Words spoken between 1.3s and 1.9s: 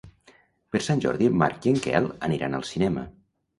en Marc i en